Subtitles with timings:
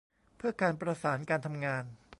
[0.37, 1.83] เพื่อการประสานการทำงาน